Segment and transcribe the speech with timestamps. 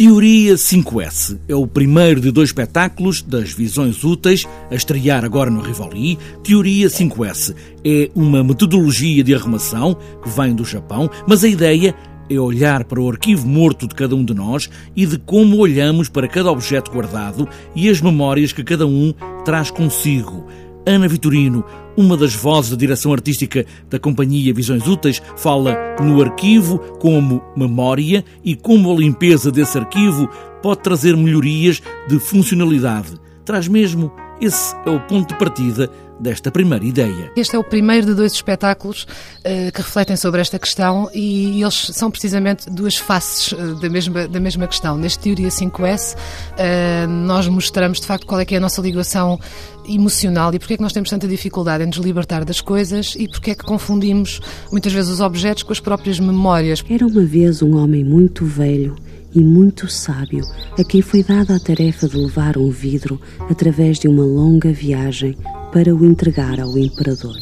[0.00, 5.60] Teoria 5S é o primeiro de dois espetáculos das Visões Úteis a estrear agora no
[5.60, 6.18] Rivoli.
[6.42, 11.94] Teoria 5S é uma metodologia de arrumação que vem do Japão, mas a ideia
[12.30, 16.08] é olhar para o arquivo morto de cada um de nós e de como olhamos
[16.08, 17.46] para cada objeto guardado
[17.76, 19.12] e as memórias que cada um
[19.44, 20.46] traz consigo.
[20.90, 21.64] Ana Vitorino,
[21.96, 28.24] uma das vozes da direção artística da Companhia Visões Úteis, fala no arquivo como memória
[28.44, 30.28] e como a limpeza desse arquivo
[30.60, 33.12] pode trazer melhorias de funcionalidade.
[33.44, 37.32] Traz mesmo esse é o ponto de partida desta primeira ideia.
[37.34, 41.90] Este é o primeiro de dois espetáculos uh, que refletem sobre esta questão e eles
[41.92, 44.96] são precisamente duas faces uh, da, mesma, da mesma questão.
[44.98, 46.18] Neste Teoria 5S, uh,
[46.58, 49.38] eh, nós mostramos de facto qual é que é a nossa ligação
[49.88, 53.26] emocional e porque é que nós temos tanta dificuldade em nos libertar das coisas e
[53.26, 56.84] porque é que confundimos muitas vezes os objetos com as próprias memórias.
[56.88, 58.96] Era uma vez um homem muito velho
[59.34, 60.44] e muito sábio
[60.78, 65.36] a quem foi dada a tarefa de levar um vidro através de uma longa viagem
[65.72, 67.36] para o entregar ao imperador,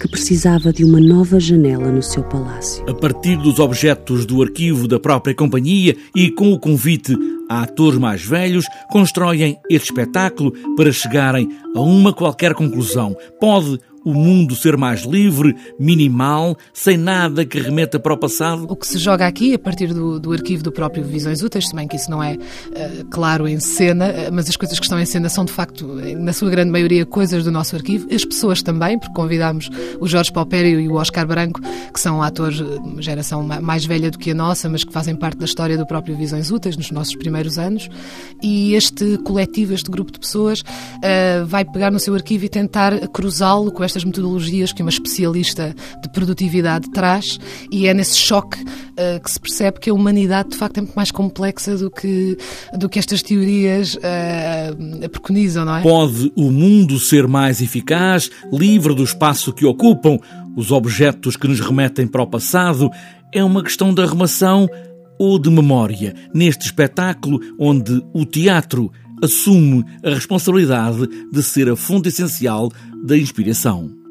[0.00, 2.84] que precisava de uma nova janela no seu palácio.
[2.88, 7.16] A partir dos objetos do arquivo da própria companhia e com o convite
[7.48, 13.16] a atores mais velhos, constroem este espetáculo para chegarem a uma qualquer conclusão.
[13.40, 18.66] Pode o mundo ser mais livre, minimal, sem nada que remeta para o passado?
[18.68, 21.74] O que se joga aqui, a partir do, do arquivo do próprio Visões Úteis, se
[21.74, 25.00] bem que isso não é uh, claro em cena, uh, mas as coisas que estão
[25.00, 25.86] em cena são, de facto,
[26.18, 28.06] na sua grande maioria, coisas do nosso arquivo.
[28.12, 31.60] As pessoas também, porque convidámos o Jorge Palpério e o Oscar Branco,
[31.92, 35.16] que são atores de eh, geração mais velha do que a nossa, mas que fazem
[35.16, 37.88] parte da história do próprio Visões Úteis nos nossos primeiros anos.
[38.42, 43.08] E este coletivo, este grupo de pessoas, uh, vai pegar no seu arquivo e tentar
[43.08, 47.38] cruzá-lo com esta estas metodologias que uma especialista de produtividade traz
[47.70, 50.96] e é nesse choque uh, que se percebe que a humanidade de facto é muito
[50.96, 52.36] mais complexa do que,
[52.76, 55.82] do que estas teorias uh, preconizam, não é?
[55.82, 60.18] Pode o mundo ser mais eficaz, livre do espaço que ocupam
[60.56, 62.90] os objetos que nos remetem para o passado?
[63.32, 64.68] É uma questão de arrumação
[65.18, 68.90] ou de memória neste espetáculo onde o teatro
[69.22, 72.70] assume a responsabilidade de ser a fonte essencial
[73.04, 74.03] da inspiração.